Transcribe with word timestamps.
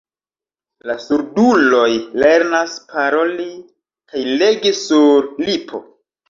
La 0.89 0.93
surduloj 1.01 1.89
lernas 2.23 2.79
paroli 2.95 3.47
kaj 4.15 4.25
legi 4.45 4.73
sur 4.81 5.29
lipo. 5.45 5.85